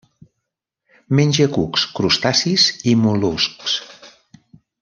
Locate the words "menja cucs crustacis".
1.19-2.67